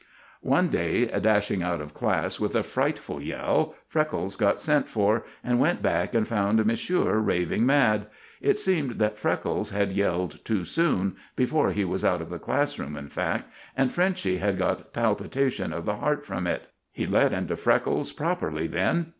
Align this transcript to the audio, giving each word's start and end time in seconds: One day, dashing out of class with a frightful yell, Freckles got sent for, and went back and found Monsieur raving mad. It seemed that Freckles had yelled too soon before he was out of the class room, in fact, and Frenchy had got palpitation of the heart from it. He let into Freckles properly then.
One 0.41 0.69
day, 0.69 1.05
dashing 1.05 1.61
out 1.61 1.79
of 1.79 1.93
class 1.93 2.39
with 2.39 2.55
a 2.55 2.63
frightful 2.63 3.21
yell, 3.21 3.75
Freckles 3.85 4.35
got 4.35 4.59
sent 4.59 4.87
for, 4.87 5.25
and 5.43 5.59
went 5.59 5.83
back 5.83 6.15
and 6.15 6.27
found 6.27 6.65
Monsieur 6.65 7.19
raving 7.19 7.67
mad. 7.67 8.07
It 8.41 8.57
seemed 8.57 8.97
that 8.97 9.19
Freckles 9.19 9.69
had 9.69 9.91
yelled 9.91 10.43
too 10.43 10.63
soon 10.63 11.17
before 11.35 11.69
he 11.69 11.85
was 11.85 12.03
out 12.03 12.19
of 12.23 12.31
the 12.31 12.39
class 12.39 12.79
room, 12.79 12.97
in 12.97 13.09
fact, 13.09 13.45
and 13.77 13.93
Frenchy 13.93 14.37
had 14.37 14.57
got 14.57 14.91
palpitation 14.91 15.71
of 15.71 15.85
the 15.85 15.97
heart 15.97 16.25
from 16.25 16.47
it. 16.47 16.63
He 16.91 17.05
let 17.05 17.31
into 17.31 17.55
Freckles 17.55 18.11
properly 18.11 18.65
then. 18.65 19.09